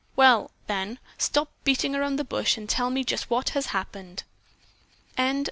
"Well, 0.15 0.49
then, 0.65 0.97
stop 1.19 1.51
beating 1.63 1.95
around 1.95 2.15
the 2.15 2.23
bush 2.23 2.57
and 2.57 2.67
tell 2.67 2.89
me 2.89 3.03
just 3.03 3.29
what 3.29 3.49
has 3.49 3.67
happened." 3.67 4.23